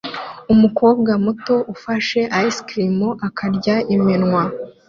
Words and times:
Umukobwa 0.53 1.11
muto 1.25 1.55
ufashe 1.73 2.19
ice 2.43 2.59
cream 2.67 2.99
akarya 3.27 3.75
iminwa 3.95 4.43